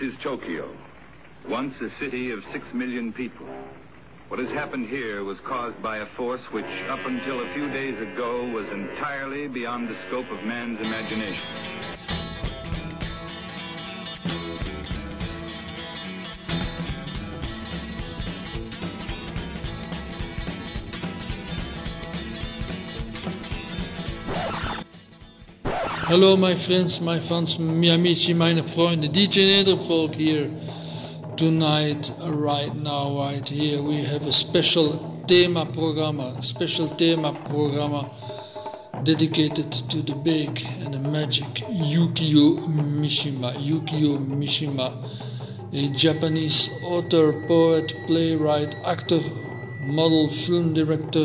[0.00, 0.70] is Tokyo,
[1.48, 3.46] once a city of six million people.
[4.28, 7.98] What has happened here was caused by a force which, up until a few days
[7.98, 12.07] ago, was entirely beyond the scope of man's imagination.
[26.08, 30.48] Hallo my friends, my fans, mi amici, meine Freunde, DJ Nedervolk here.
[31.36, 34.88] Tonight, right now, right here, we have a special
[35.28, 38.08] thema programma, special thema programma
[39.04, 40.48] dedicated to the big
[40.82, 42.56] and the magic Yukio
[43.00, 43.52] Mishima.
[43.52, 44.88] Yukio Mishima,
[45.74, 49.20] a Japanese author, poet, playwright, actor,
[49.84, 51.20] model, film director,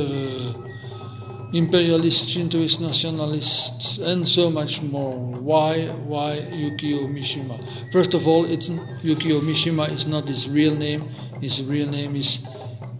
[1.53, 5.15] imperialist, Shintoist nationalists, and so much more.
[5.37, 5.79] Why?
[6.09, 7.57] Why Yukio Mishima?
[7.93, 11.03] First of all, it's Yukio Mishima is not his real name.
[11.39, 12.39] His real name is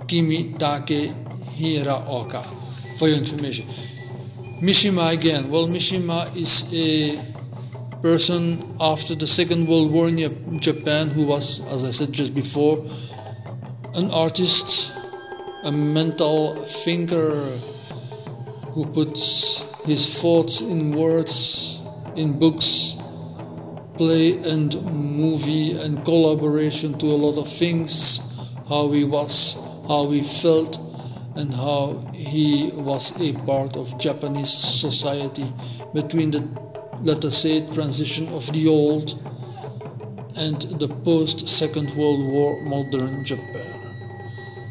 [0.06, 1.10] Kimitake
[1.58, 2.46] Hiraoka.
[3.00, 3.66] For your information,
[4.62, 5.50] Mishima again.
[5.50, 7.34] Well, Mishima is a
[8.04, 12.86] person after the Second World War in Japan who was, as I said just before,
[13.96, 14.94] an artist,
[15.64, 17.50] a mental thinker
[18.74, 21.82] who puts his thoughts in words,
[22.16, 22.98] in books,
[23.98, 29.58] play and movie and collaboration to a lot of things, how he was,
[29.88, 30.80] how he felt,
[31.36, 35.46] and how he was a part of Japanese society
[35.94, 36.42] between the,
[37.02, 39.12] let us say, transition of the old
[40.36, 43.73] and the post Second World War modern Japan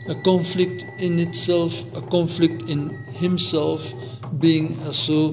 [0.09, 3.95] a conflict in itself, a conflict in himself,
[4.41, 5.31] being uh, so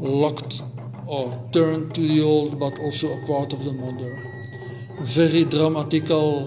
[0.00, 0.62] locked
[1.08, 4.18] or turned to the old, but also a part of the modern.
[5.00, 6.46] Very dramatical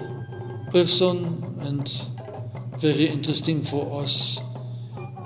[0.72, 1.88] person and
[2.78, 4.40] very interesting for us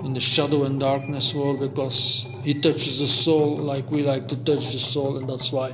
[0.04, 4.36] in the shadow and darkness world because he touches the soul like we like to
[4.44, 5.70] touch the soul, and that's why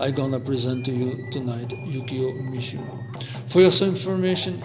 [0.00, 3.22] I'm gonna present to you tonight Yukio Mishima.
[3.50, 4.60] For your information,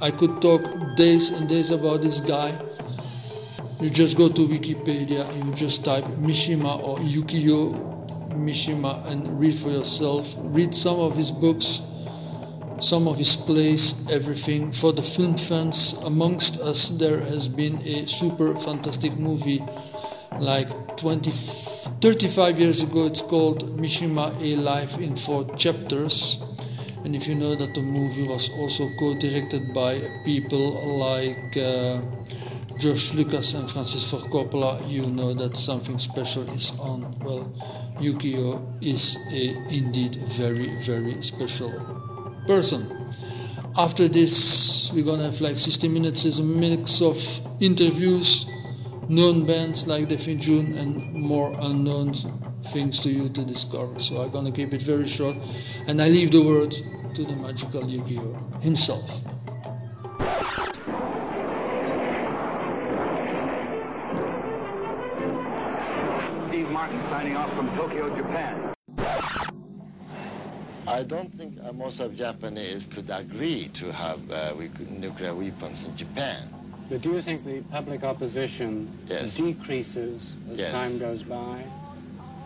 [0.00, 0.62] I could talk
[0.96, 2.52] days and days about this guy.
[3.80, 7.72] You just go to Wikipedia you just type Mishima or Yukio
[8.36, 10.34] Mishima and read for yourself.
[10.38, 11.80] Read some of his books,
[12.78, 14.70] some of his plays, everything.
[14.70, 19.62] For the film fans amongst us, there has been a super fantastic movie
[20.38, 20.68] like
[20.98, 23.06] 20, 35 years ago.
[23.06, 26.45] It's called Mishima A Life in Four Chapters
[27.06, 32.02] and if you know that the movie was also co-directed by people like uh,
[32.78, 37.02] George Lucas and Francis Ford Coppola, you know that something special is on.
[37.22, 37.44] Well,
[38.02, 41.70] Yukio is a indeed very, very special
[42.48, 42.82] person.
[43.78, 47.16] After this, we're gonna have like 60 minutes is a mix of
[47.62, 48.50] interviews,
[49.08, 52.14] known bands like Daphne June, and more unknown
[52.64, 54.00] things to you to discover.
[54.00, 55.36] So I'm gonna keep it very short,
[55.86, 56.74] and I leave the word
[57.16, 59.08] to the magical Yukio himself.
[66.48, 68.74] Steve Martin signing off from Tokyo, Japan.
[70.86, 74.52] I don't think uh, most of Japanese could agree to have uh,
[74.90, 76.42] nuclear weapons in Japan.
[76.90, 79.38] But do you think the public opposition yes.
[79.38, 80.70] decreases as yes.
[80.70, 81.64] time goes by?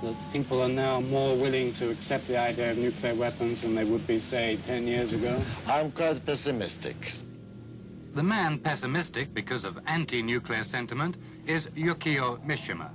[0.02, 3.84] That people are now more willing to accept the idea of nuclear weapons than they
[3.84, 5.40] would be, say, 10 years ago?
[5.66, 6.96] I'm quite pessimistic.
[8.14, 12.88] The man pessimistic because of anti-nuclear sentiment is Yukio Mishima,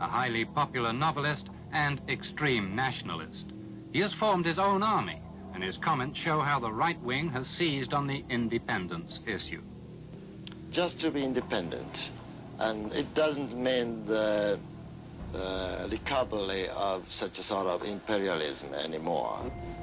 [0.00, 3.52] a highly popular novelist and extreme nationalist.
[3.92, 5.18] He has formed his own army,
[5.54, 9.62] and his comments show how the right wing has seized on the independence issue.
[10.70, 12.10] Just to be independent,
[12.58, 14.58] and it doesn't mean the
[15.34, 19.38] uh, recovery of such a sort of imperialism anymore.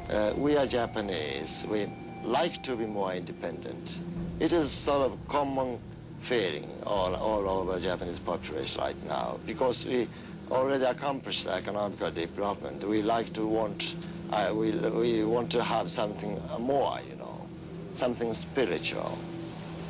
[0.09, 1.66] Uh, we are Japanese.
[1.69, 1.88] We
[2.24, 4.00] like to be more independent.
[4.39, 5.80] It is sort of common
[6.21, 10.07] feeling all, all over Japanese population right now because we
[10.51, 12.83] already accomplished the economic development.
[12.83, 13.95] We like to want,
[14.31, 17.48] uh, we, we want to have something more, you know,
[17.94, 19.18] something spiritual.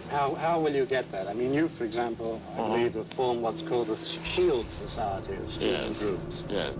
[0.10, 1.28] How, how will you get that?
[1.28, 2.74] I mean, you, for example, I uh-huh.
[2.74, 6.02] believe, have formed what's called the Shield Society of student yes.
[6.02, 6.44] groups.
[6.50, 6.74] Yes.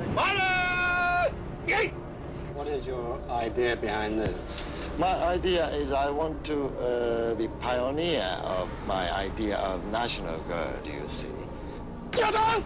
[2.54, 4.64] What is your idea behind this?
[4.98, 10.86] My idea is I want to uh, be pioneer of my idea of national guard,
[10.86, 11.28] you see.
[12.12, 12.64] Get on!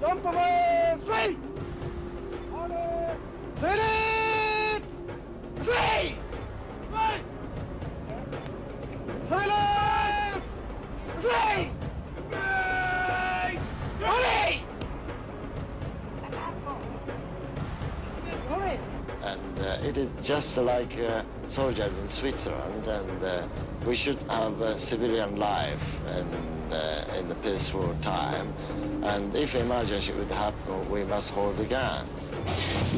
[0.00, 0.98] Jump away!
[1.04, 1.36] Three!
[19.22, 23.42] And uh, it is just like uh, soldiers in Switzerland, and uh,
[23.84, 28.48] we should have a civilian life and uh, in the peaceful time.
[29.02, 32.06] And if emergency would happen, we must hold the gun.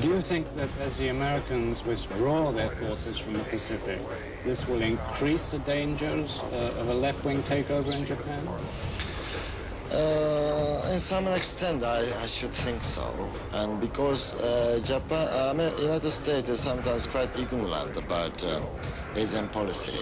[0.01, 4.01] Do you think that as the Americans withdraw their forces from the Pacific,
[4.45, 8.49] this will increase the dangers uh, of a left-wing takeover in Japan?
[9.93, 13.31] Uh, in some extent, I, I should think so.
[13.53, 18.61] And because uh, Japan, uh, United States is sometimes quite ignorant about uh,
[19.15, 20.01] Asian policy.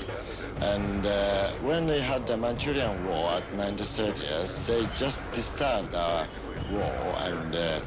[0.61, 6.27] And uh, when they had the Manchurian War at 1930s, they just disturbed our
[6.71, 7.81] war and uh,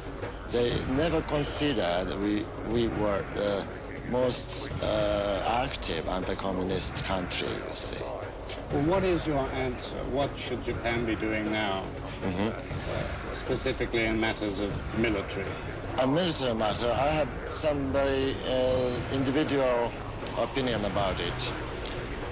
[0.50, 3.64] they never considered we, we were the
[4.10, 7.96] most uh, active anti-communist country, you see.
[8.72, 9.96] Well, what is your answer?
[10.12, 11.84] What should Japan be doing now,
[12.24, 15.46] uh, specifically in matters of military?
[16.00, 19.92] A military matter, I have some very uh, individual
[20.38, 21.52] opinion about it.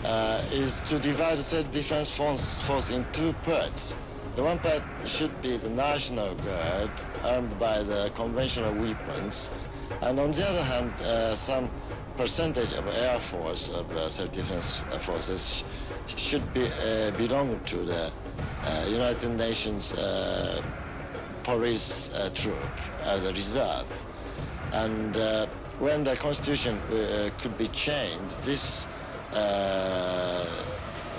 [0.05, 3.95] Uh, is to divide the said defense force, force in two parts.
[4.35, 9.51] The one part should be the national guard armed by the conventional weapons,
[10.01, 11.71] and on the other hand, uh, some
[12.17, 15.65] percentage of air force of uh, self-defense forces sh-
[16.07, 18.13] should be uh, belong to the
[18.65, 20.63] uh, United Nations uh,
[21.43, 23.89] police uh, troop as a reserve.
[24.73, 25.15] And
[25.79, 26.81] when the constitution
[27.37, 28.89] could be changed, this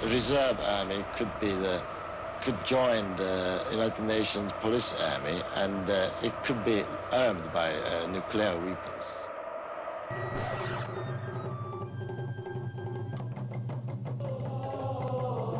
[0.02, 1.84] reserve army could be the
[2.44, 8.06] could join the United Nations police army, and uh, it could be armed by uh,
[8.08, 9.30] nuclear weapons.
[10.10, 10.16] The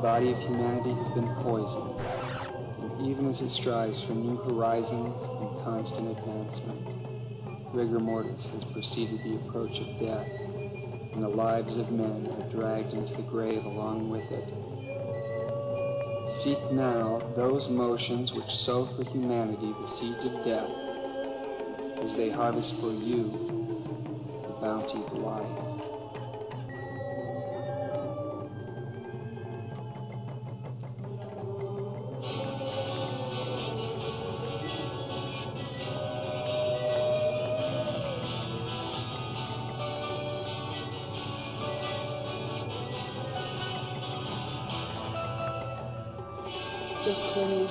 [0.02, 2.02] body of humanity has been poisoned,
[2.82, 6.86] and even as it strives for new horizons and constant advancement,
[7.74, 10.28] rigor mortis has preceded the approach of death,
[11.14, 14.73] and the lives of men are dragged into the grave along with it.
[16.42, 20.70] Seek now those motions which sow for humanity the seeds of death,
[22.04, 23.32] as they harvest for you
[24.48, 25.63] the bounty of life.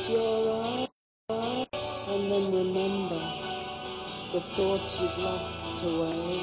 [0.02, 0.88] Close your
[1.30, 1.68] eyes
[2.08, 3.20] and then remember
[4.32, 6.38] the thoughts you've locked away.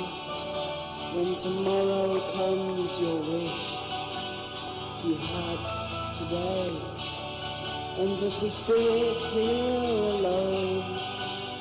[1.14, 3.62] When tomorrow comes, your wish
[5.04, 6.72] you had today.
[7.98, 9.84] And as we sit here
[10.16, 11.00] alone,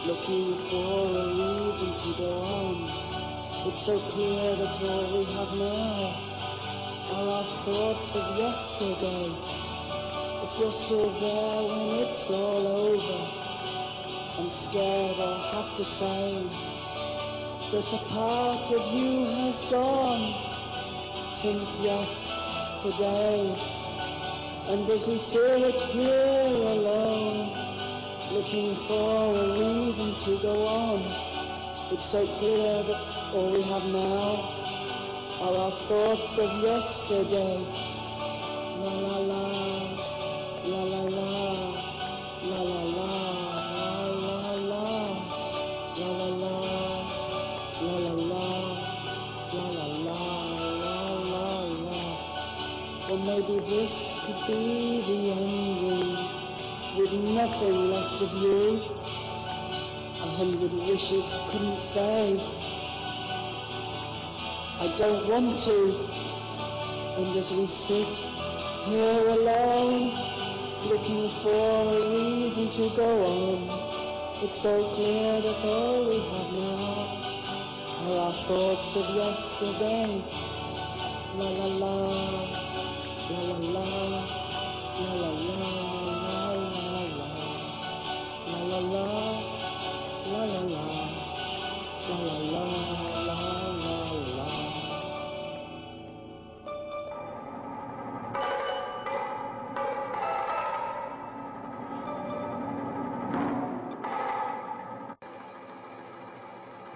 [0.06, 6.28] looking for a reason to go on, it's so clear that all we have now
[7.12, 9.67] are our thoughts of yesterday.
[10.58, 16.42] You're still there when it's all over, I'm scared I'll have to say
[17.70, 20.34] that a part of you has gone
[21.30, 23.54] since yesterday.
[24.66, 27.52] And as we sit here alone,
[28.32, 34.56] looking for a reason to go on, it's so clear that all we have now
[35.40, 37.97] are our thoughts of yesterday.
[53.10, 56.10] Or maybe this could be the ending,
[56.98, 58.82] with nothing left of you.
[60.22, 62.38] A hundred wishes couldn't say.
[64.80, 66.08] I don't want to.
[67.16, 68.18] And as we sit
[68.86, 70.12] here alone,
[70.86, 74.44] looking for a reason to go on.
[74.44, 77.18] It's so clear that all we have now
[78.04, 80.22] are our thoughts of yesterday.
[81.34, 82.67] La la la,
[83.30, 87.30] La la la, la la la, la la la,
[88.46, 89.04] la la la,
[90.24, 90.84] la la la,
[92.08, 92.64] la la la,
[93.26, 93.66] la la
[94.36, 94.48] la.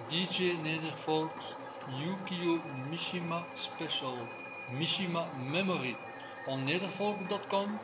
[0.09, 1.55] DJ Nedervolk's
[2.01, 2.59] Yukio
[2.89, 4.17] Mishima Special
[4.71, 5.95] Mishima Memory
[6.47, 7.79] on nedervolk.com,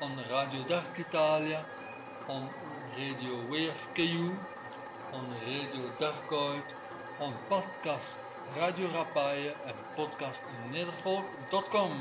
[0.00, 1.64] on Radio Dark Italia,
[2.28, 2.48] on
[2.96, 4.34] Radio WFKU,
[5.12, 6.74] on Radio Darkoid,
[7.20, 8.20] on podcast
[8.56, 11.92] Radio Rapaille en podcast nedervolk.com.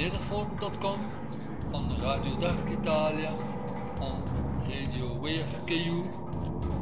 [0.00, 0.98] nedervolk.com,
[1.72, 3.30] on Radio Dark Italia,
[4.00, 4.22] on
[4.66, 6.02] Radio Wave KU,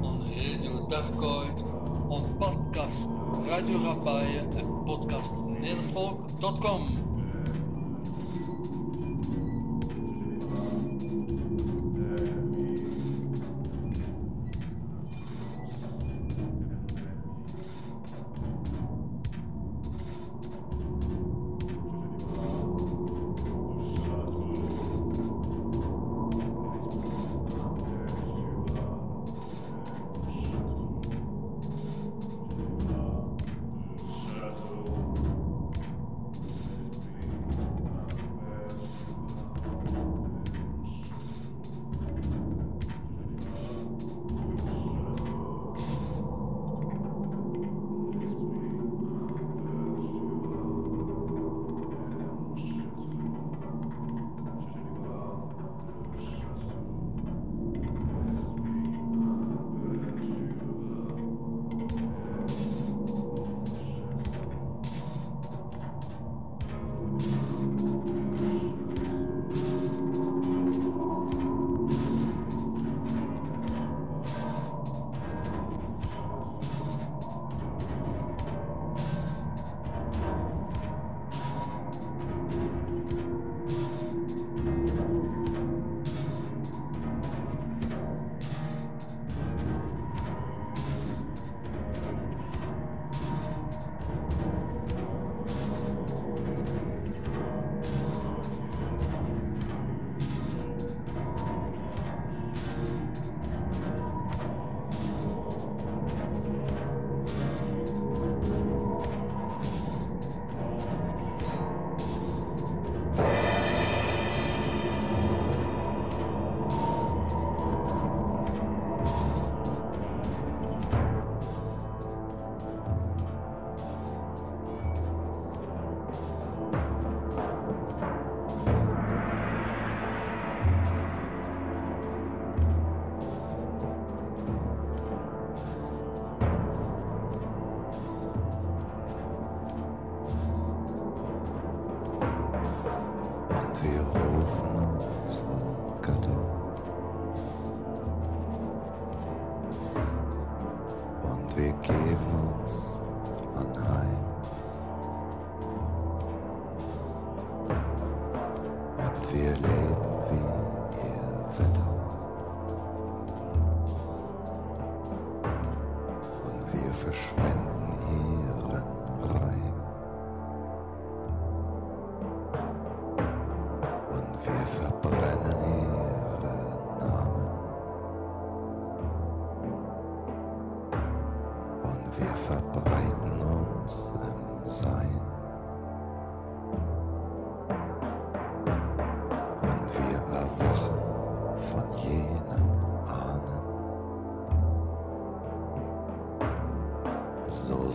[0.02, 1.64] on Radio Darkoid,
[2.10, 3.10] on podcast
[3.48, 7.07] Radio Rapaille en podcast nedervolk.com.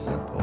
[0.04, 0.43] simple.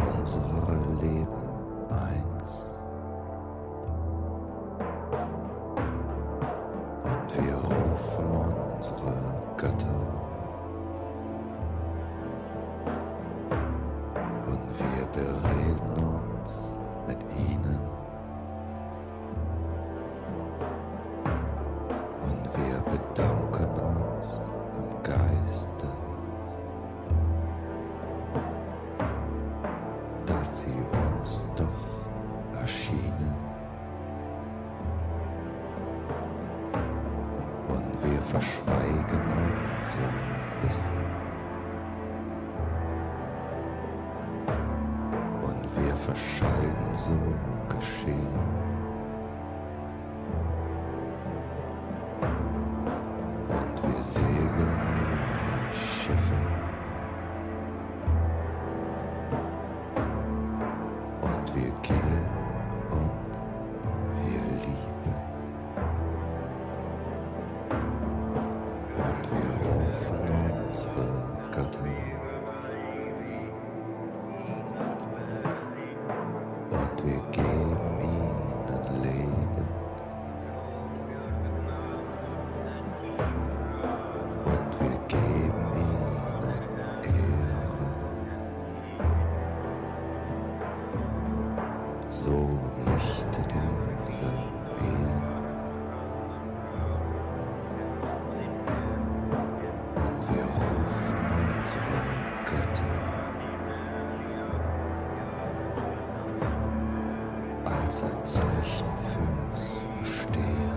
[108.01, 110.70] sein Zeichen fürs Bestehen.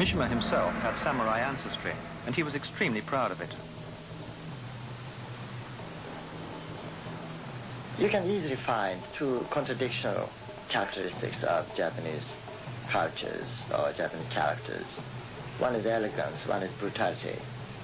[0.00, 1.92] Mishima himself had samurai ancestry,
[2.24, 3.50] and he was extremely proud of it.
[8.02, 10.30] You can easily find two contradictional
[10.70, 12.32] characteristics of Japanese
[12.88, 14.86] cultures or Japanese characters.
[15.58, 17.36] One is elegance, one is brutality.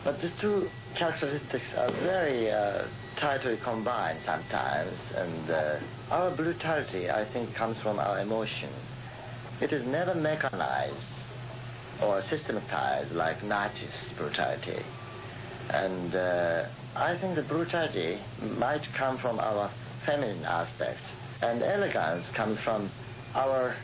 [0.02, 5.76] But these two characteristics are very uh, tightly combined sometimes, and uh,
[6.10, 8.70] our brutality, I think, comes from our emotion.
[9.60, 11.15] It is never mechanized
[12.02, 14.82] or systematized like Nazi's brutality.
[15.70, 18.18] And uh, I think the brutality
[18.58, 19.68] might come from our
[20.04, 21.00] feminine aspect,
[21.42, 22.88] and elegance comes from
[23.34, 23.74] our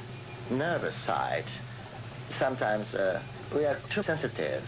[0.50, 1.44] nervous side.
[2.38, 3.20] Sometimes uh,
[3.54, 4.62] we are too sensitive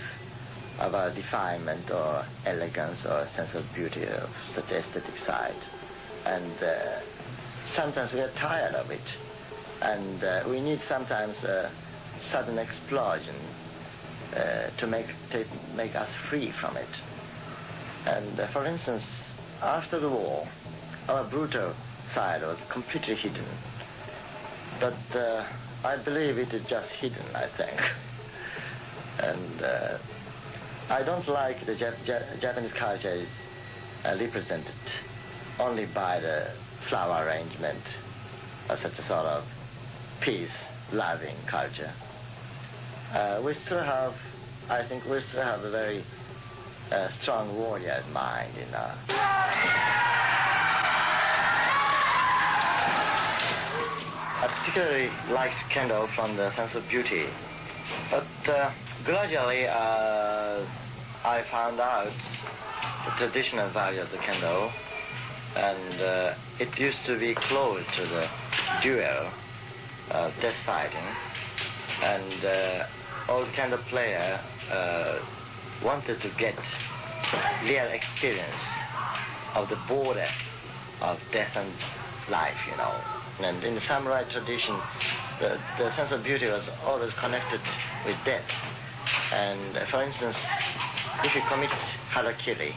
[0.81, 5.55] our definement or elegance or sense of beauty of such aesthetic side.
[6.27, 7.01] And uh,
[7.75, 9.07] sometimes we are tired of it.
[9.83, 11.71] And uh, we need sometimes uh,
[12.21, 13.35] sudden explosion
[14.35, 15.45] uh, to make to
[15.77, 16.89] make us free from it.
[18.07, 19.05] And uh, for instance,
[19.63, 20.47] after the war,
[21.09, 21.75] our brutal
[22.13, 23.47] side was completely hidden.
[24.81, 25.47] But uh,
[25.85, 27.81] I believe it is just hidden, I think.
[29.21, 29.99] and uh,
[30.91, 33.29] I don't like the Jap- Jap- Japanese culture is
[34.05, 34.75] uh, represented
[35.59, 36.51] only by the
[36.89, 37.83] flower arrangement
[38.69, 39.45] or such a sort of
[40.21, 41.93] peace-loving culture.
[43.13, 44.15] Uh, we still have,
[44.71, 46.03] I think we still have a very
[46.91, 48.69] uh, strong warrior's mind in.
[54.37, 57.27] I particularly liked kendo from the sense of beauty,
[58.11, 58.71] but uh,
[59.05, 60.61] gradually uh,
[61.25, 62.13] I found out
[63.07, 64.71] the traditional value of the kendo,
[65.57, 68.29] and uh, it used to be close to the
[68.83, 69.31] duel,
[70.11, 71.07] uh, death fighting,
[72.03, 72.87] and uh,
[73.29, 74.39] all kind of player
[74.71, 75.19] uh,
[75.83, 76.59] wanted to get
[77.63, 78.69] real experience
[79.55, 80.29] of the border
[81.01, 81.71] of death and
[82.31, 82.93] life, you know.
[83.41, 84.77] And in the samurai tradition,
[85.41, 87.61] the, the sense of beauty was always connected
[88.07, 88.49] with death.
[89.33, 90.37] And uh, for instance,
[91.25, 91.71] if you commit
[92.11, 92.73] harakiri,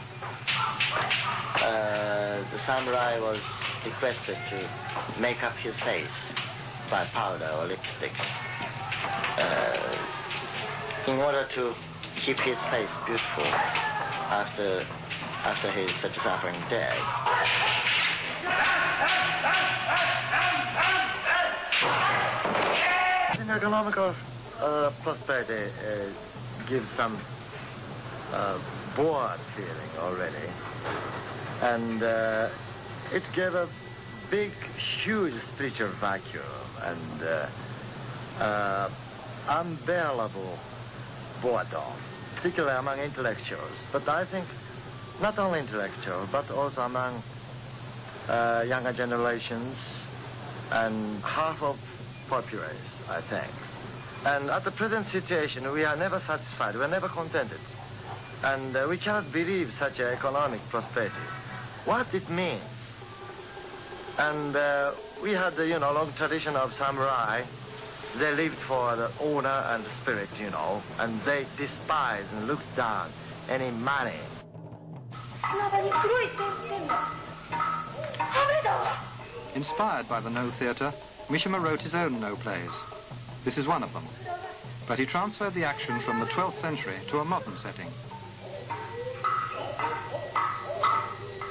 [1.62, 3.42] uh, the samurai was
[3.84, 4.68] requested to
[5.20, 6.32] make up his face
[6.90, 8.26] by powder or lipsticks.
[9.38, 9.96] Uh,
[11.06, 11.74] in order to
[12.16, 13.46] keep his face beautiful
[14.30, 14.84] after
[15.44, 16.98] after his suffering death.
[23.40, 24.14] In economical
[24.60, 27.16] uh, prosperity uh, gives some
[28.32, 28.58] uh,
[28.96, 30.48] bored feeling already,
[31.62, 32.48] and uh,
[33.14, 33.68] it gave a
[34.30, 36.42] big, huge spiritual vacuum
[36.84, 37.22] and
[38.40, 38.88] uh,
[39.48, 40.58] unbearable
[41.42, 41.92] boredom,
[42.36, 43.86] particularly among intellectuals.
[43.92, 44.46] But I think
[45.20, 47.22] not only intellectual, but also among
[48.28, 50.04] uh, younger generations
[50.70, 51.78] and half of
[52.28, 53.50] populace, I think.
[54.26, 56.74] And at the present situation, we are never satisfied.
[56.74, 57.60] We are never contented.
[58.44, 61.14] And uh, we cannot believe such an economic prosperity.
[61.84, 62.62] What it means.
[64.18, 67.42] And uh, we had, uh, you know, long tradition of samurai
[68.16, 72.76] they lived for the honor and the spirit, you know, and they despised and looked
[72.76, 73.08] down
[73.50, 74.18] any money.
[79.54, 80.92] Inspired by the No Theatre,
[81.28, 82.70] Mishima wrote his own No plays.
[83.44, 84.04] This is one of them.
[84.86, 87.88] But he transferred the action from the 12th century to a modern setting.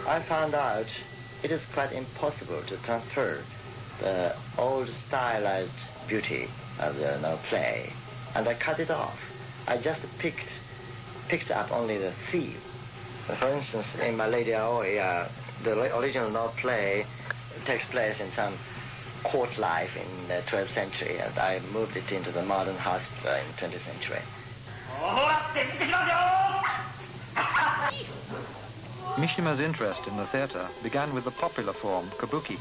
[0.08, 0.88] I found out
[1.44, 3.40] it is quite impossible to transfer
[4.00, 5.74] the old stylized
[6.08, 6.48] beauty
[6.80, 7.92] of the play,
[8.36, 9.20] and I cut it off.
[9.68, 10.50] I just picked
[11.28, 12.60] picked up only the theme.
[13.26, 15.28] For instance, in My Lady Aoi, uh,
[15.64, 17.06] the original no play
[17.66, 18.54] takes place in some
[19.24, 23.46] court life in the 12th century, and I moved it into the modern hospital in
[23.60, 24.22] 20th century.
[29.18, 32.58] Mishima's interest in the theatre began with the popular form, kabuki.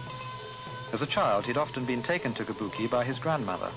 [0.92, 3.70] As a child, he'd often been taken to kabuki by his grandmother.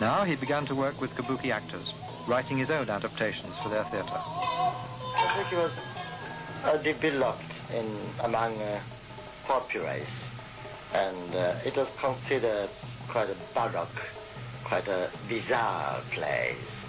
[0.00, 1.94] Now he began to work with kabuki actors,
[2.26, 4.08] writing his own adaptations for their theatre.
[4.08, 5.72] Kabuki was
[6.64, 7.86] uh, developed in
[8.24, 8.80] among uh,
[9.46, 10.28] populace,
[10.92, 12.70] and uh, it was considered
[13.08, 14.02] quite a baroque,
[14.64, 16.84] quite a bizarre place.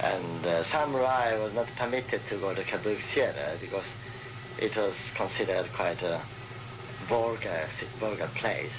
[0.00, 3.86] And uh, samurai was not permitted to go to kabuki theater because
[4.58, 6.20] it was considered quite a
[7.08, 7.66] vulgar,
[8.00, 8.74] vulgar place.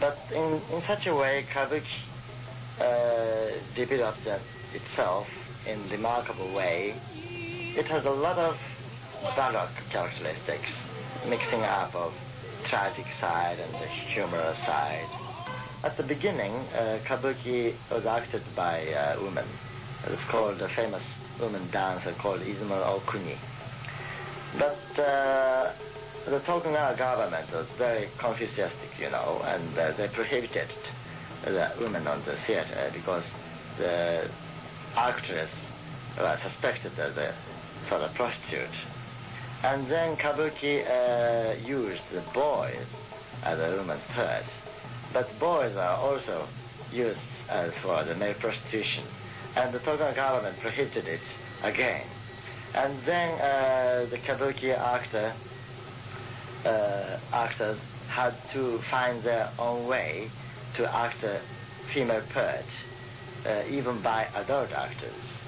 [0.00, 1.84] But in, in such a way, Kabuki
[2.80, 4.26] uh, developed
[4.74, 5.28] itself
[5.68, 6.94] in remarkable way.
[7.76, 8.58] It has a lot of
[9.36, 10.72] baroque characteristics,
[11.28, 12.14] mixing up of
[12.64, 15.06] tragic side and the humorous side.
[15.84, 19.44] At the beginning, uh, Kabuki was acted by uh, women.
[20.06, 21.04] It's called a famous
[21.38, 23.36] woman dancer called Izumo Okuni.
[24.58, 25.70] But uh,
[26.26, 30.68] the Tokugawa government was very Confucianistic, you know, and uh, they prohibited
[31.44, 33.32] the women on the theater because
[33.78, 34.28] the
[34.96, 35.70] actress
[36.18, 37.34] was suspected as a
[37.88, 38.68] sort of prostitute.
[39.62, 42.86] And then Kabuki uh, used the boys
[43.44, 44.44] as a woman's part.
[45.12, 46.46] But boys are also
[46.92, 49.04] used as for the male prostitution.
[49.56, 51.20] And the Tokugawa government prohibited it
[51.62, 52.04] again.
[52.74, 55.49] And then uh, the kabuki actor uh,
[57.32, 60.28] actors had to find their own way
[60.74, 61.38] to act a
[61.92, 62.64] female part,
[63.46, 65.40] uh, even by adult actors,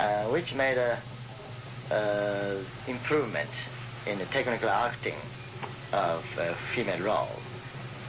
[0.00, 0.98] uh, which made a
[1.90, 2.56] uh,
[2.86, 3.48] improvement
[4.06, 5.16] in the technical acting
[5.92, 6.24] of
[6.74, 7.40] female role.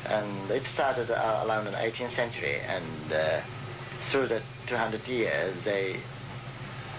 [0.08, 3.42] And it started uh, around the 18th century, and uh,
[4.12, 5.98] through the 200 years, they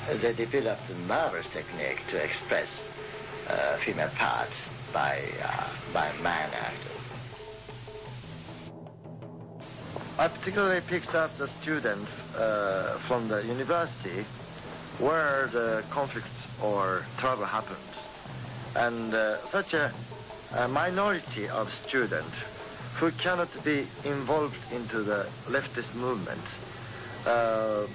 [0.08, 2.82] they developed a marvelous technique to express
[3.50, 4.56] uh, female parts
[4.92, 6.90] by uh, by man actors.
[10.18, 14.24] I particularly picked up the student uh, from the university
[14.98, 16.26] where the conflict
[16.62, 17.78] or trouble happened,
[18.76, 19.90] and uh, such a,
[20.56, 22.36] a minority of students
[22.98, 26.44] who cannot be involved into the leftist movement
[27.26, 27.86] uh,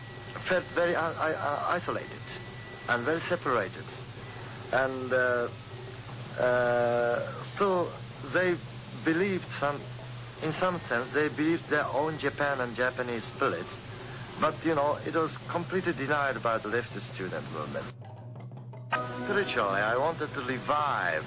[0.50, 2.26] felt very isolated
[2.90, 3.86] and very separated.
[4.76, 5.48] And uh,
[6.38, 7.20] uh,
[7.56, 7.88] so
[8.34, 8.56] they
[9.06, 9.80] believed some,
[10.44, 13.66] in some sense, they believed their own Japan and Japanese spirit.
[14.42, 17.86] But, you know, it was completely denied by the leftist student movement.
[19.24, 21.26] Spiritually, I wanted to revive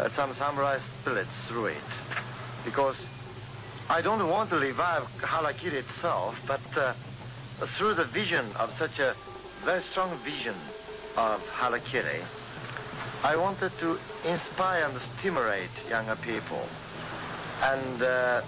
[0.00, 1.90] uh, some samurai spirit through it.
[2.64, 3.06] Because
[3.90, 6.94] I don't want to revive Harakiri itself, but uh,
[7.76, 9.14] through the vision of such a
[9.66, 10.54] very strong vision
[11.16, 12.24] of Harakiri,
[13.24, 16.62] I wanted to inspire and stimulate younger people.
[17.62, 18.42] And uh,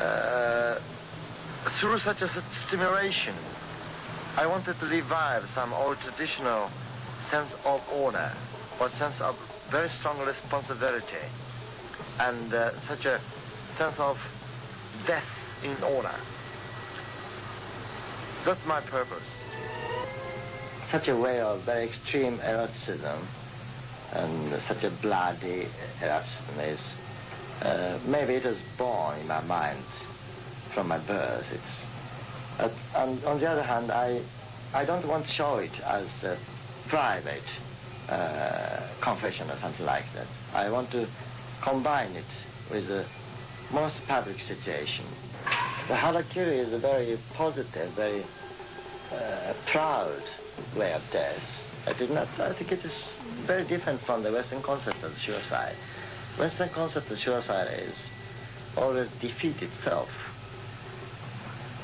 [0.00, 0.78] uh,
[1.80, 3.34] through such a stimulation,
[4.36, 6.70] I wanted to revive some old traditional
[7.30, 8.32] sense of honor
[8.80, 9.36] or sense of
[9.70, 11.24] very strong responsibility
[12.20, 13.20] and uh, such a
[13.76, 14.18] sense of
[15.06, 15.26] death
[15.64, 16.14] in honor.
[18.44, 19.43] That's my purpose.
[20.94, 23.18] Such a way of very extreme eroticism
[24.12, 25.66] and such a bloody
[26.00, 26.96] eroticism is,
[27.62, 29.82] uh, maybe it was born in my mind
[30.72, 31.50] from my birth.
[31.52, 34.20] It's, uh, on, on, the other hand, I,
[34.72, 36.38] I don't want to show it as a
[36.86, 37.50] private
[38.08, 40.28] uh, confession or something like that.
[40.54, 41.08] I want to
[41.60, 42.32] combine it
[42.70, 43.04] with the
[43.74, 45.04] most public situation
[45.88, 48.22] the harakiri is a very positive, very
[49.12, 50.22] uh, proud
[50.75, 51.65] way of death.
[51.87, 52.27] I did not.
[52.39, 53.15] I think it is
[53.47, 55.75] very different from the Western concept of suicide.
[56.37, 58.09] Western concept of suicide is
[58.77, 60.09] always defeat itself,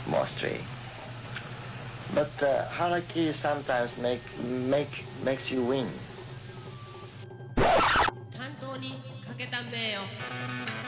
[0.07, 0.59] mostly.
[2.13, 4.21] But uh, harakiri sometimes make
[4.69, 5.87] make makes you win.
[8.31, 8.91] 担当に
[9.25, 10.78] かけた名誉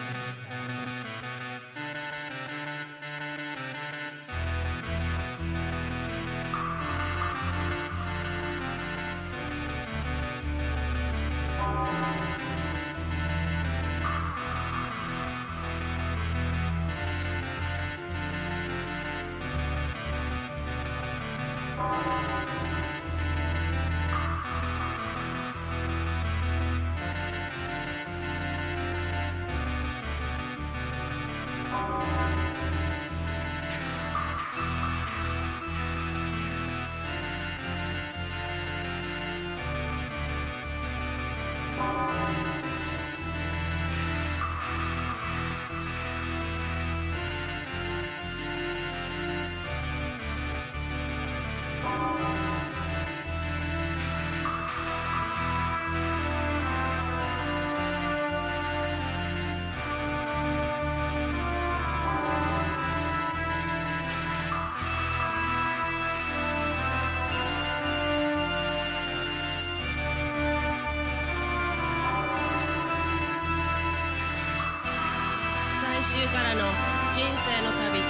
[76.28, 76.70] からの
[77.12, 78.06] 人生の旅路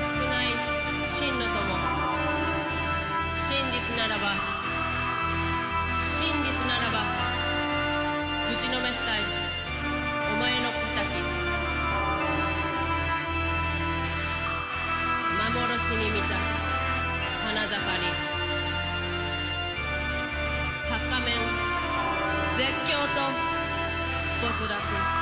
[0.00, 0.46] 数少ない
[1.10, 1.50] 真の友
[3.36, 4.34] 真実ならば
[6.02, 7.34] 真実ならば
[8.50, 9.20] ぶちのめしたい。
[10.32, 10.84] お前の敵。
[15.38, 16.36] 幻に見た
[17.44, 18.06] 花盛り。
[20.88, 21.34] 高面
[22.56, 23.32] 絶叫と
[24.42, 25.13] 没落。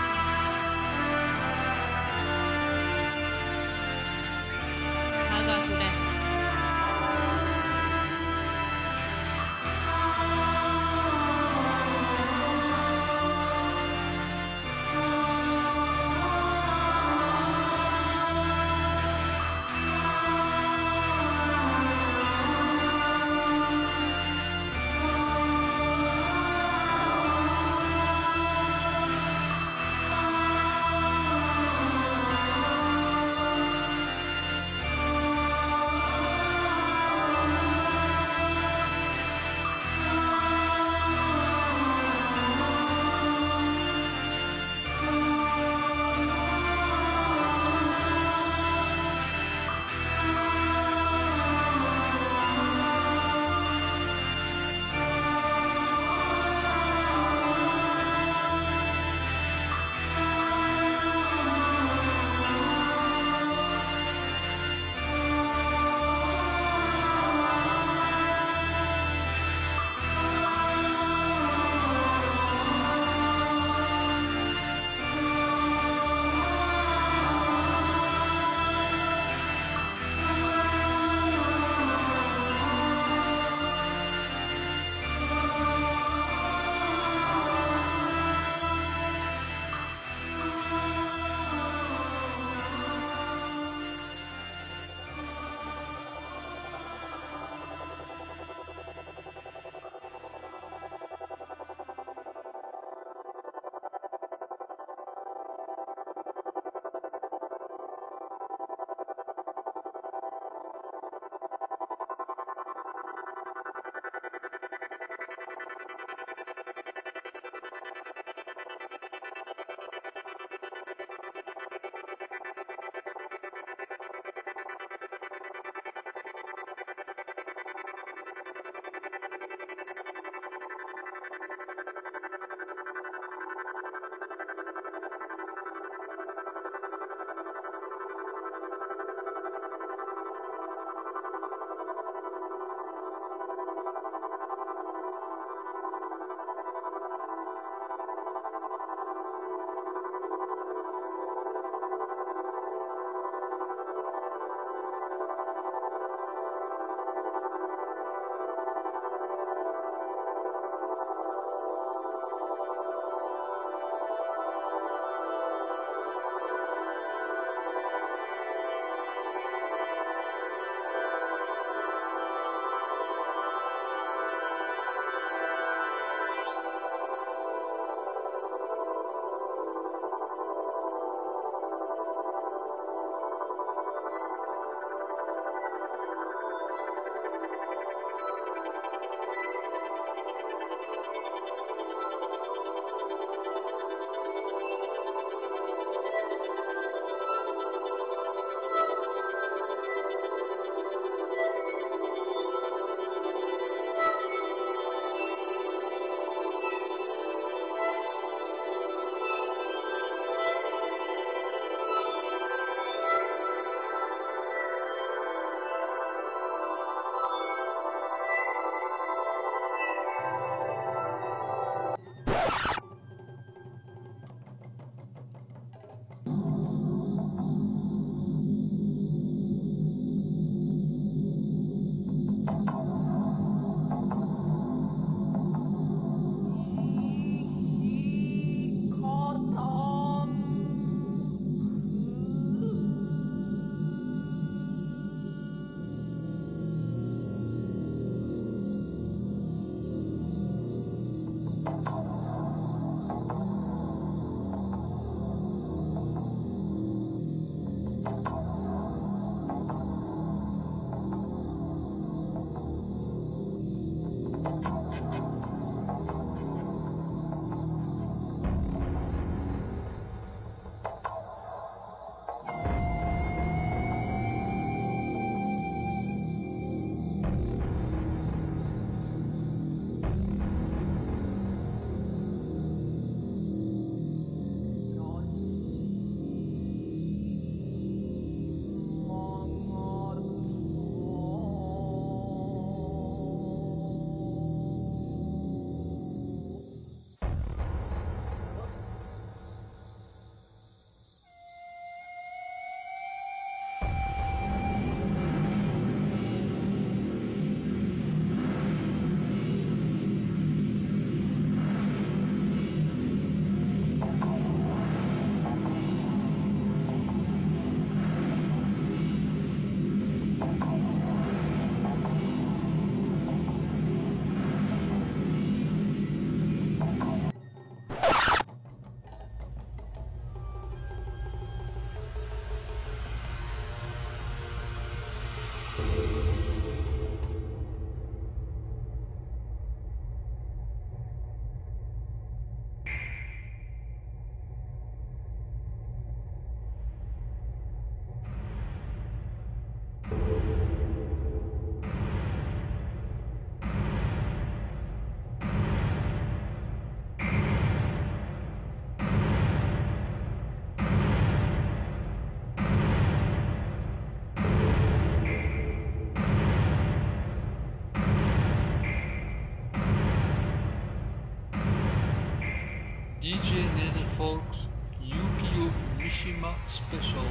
[373.42, 374.68] DJ Nedervolks
[375.02, 377.26] Yukio Mishima Special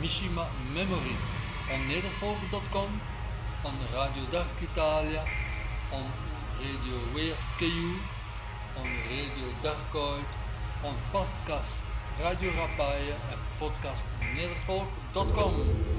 [0.00, 1.16] Mishima Memory
[1.70, 3.00] on nedervolk.com,
[3.64, 5.24] on Radio Dark Italia,
[5.92, 6.06] on
[6.58, 6.96] Radio
[7.32, 8.00] of KU,
[8.80, 10.30] on Radio Darkoid,
[10.84, 11.82] on podcast
[12.18, 15.91] Radio Rapaille en podcast nedervolk.com.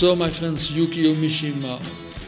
[0.00, 1.76] So, my friends, Yukio Mishima,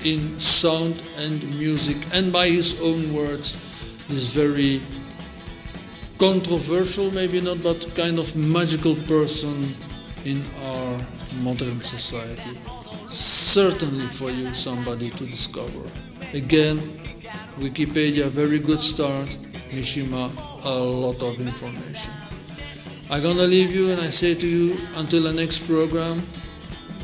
[0.05, 3.57] in sound and music, and by his own words,
[4.09, 4.83] this very
[6.19, 9.75] controversial, maybe not, but kind of magical person
[10.27, 11.01] in our
[11.41, 12.61] modern society.
[13.07, 15.89] Certainly for you, somebody to discover.
[16.35, 16.77] Again,
[17.57, 19.29] Wikipedia, very good start.
[19.73, 20.29] Mishima,
[20.63, 22.13] a lot of information.
[23.09, 26.21] I'm gonna leave you and I say to you until the next program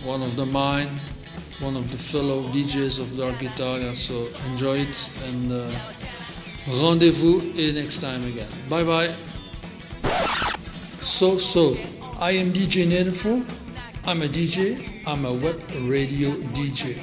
[0.04, 0.88] one of the mine,
[1.60, 3.94] one of the fellow DJs of Dark Italia.
[3.94, 5.70] So enjoy it and uh,
[6.82, 7.40] rendezvous
[7.72, 8.48] next time again.
[8.68, 9.14] Bye bye.
[11.00, 11.76] So, so,
[12.20, 13.42] I am DJ Nedervol.
[14.06, 16.94] I'm a DJ, I'm a web radio DJ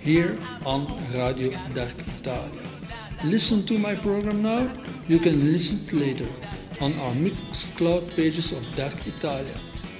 [0.00, 2.68] here on Radio Dark Italia.
[3.24, 4.72] Listen to my program now,
[5.06, 6.28] you can listen later
[6.80, 9.54] on our Mixcloud pages of Dark Italia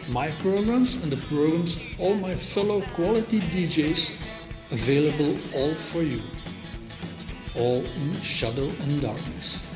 [0.08, 4.26] my programs and the programs of all my fellow quality DJs
[4.72, 6.20] available all for you,
[7.54, 9.71] all in shadow and darkness.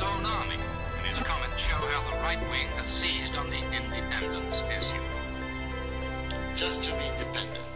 [0.00, 0.56] his own army.
[0.96, 5.02] And his comments show how the right wing has seized on the independence issue.
[6.56, 7.69] Just to be independent.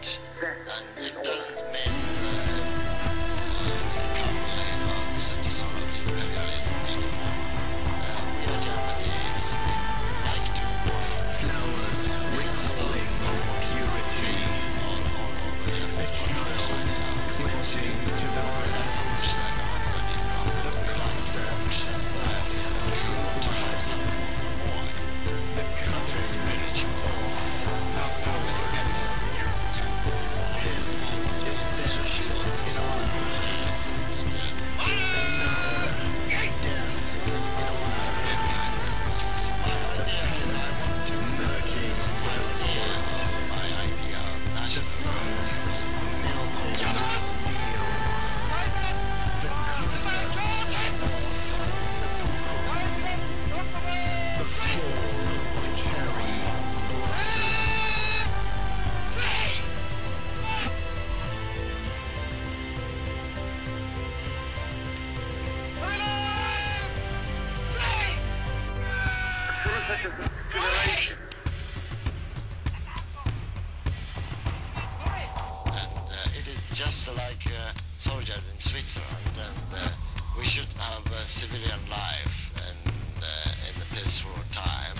[81.25, 84.95] Uh, civilian life and uh, in the peaceful time.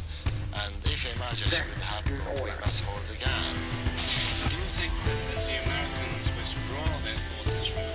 [0.57, 3.53] And if emergency would happen, we must hold the gun.
[4.49, 7.94] Do you think that as the Americans withdraw their forces from